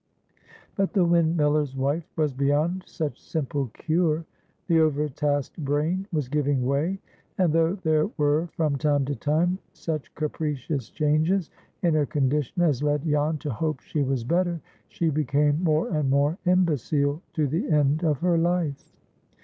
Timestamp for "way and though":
6.65-7.75